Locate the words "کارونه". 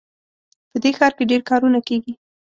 1.49-1.79